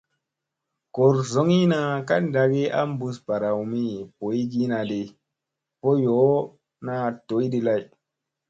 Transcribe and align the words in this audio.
Goor 0.93 1.15
zogina 1.31 1.79
ka 2.07 2.15
ɗagi 2.33 2.63
a 2.79 2.81
bus 2.97 3.17
baraw 3.25 3.59
mi 3.71 3.81
boyginadi, 4.17 5.01
vo 5.81 5.89
yoona 6.03 6.95
doydi 7.27 7.59
lay. 7.67 7.83